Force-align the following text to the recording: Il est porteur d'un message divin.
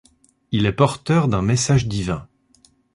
Il 0.51 0.65
est 0.65 0.71
porteur 0.73 1.27
d'un 1.27 1.43
message 1.43 1.85
divin. 1.87 2.27